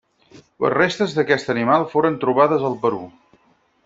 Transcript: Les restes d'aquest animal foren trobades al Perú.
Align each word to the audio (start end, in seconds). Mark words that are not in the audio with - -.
Les 0.63 0.71
restes 0.75 1.13
d'aquest 1.17 1.51
animal 1.55 1.85
foren 1.93 2.17
trobades 2.23 2.65
al 2.71 2.79
Perú. 2.87 3.03